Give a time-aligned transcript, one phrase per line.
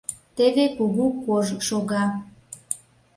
[0.35, 2.03] —Теве кугу кож шога.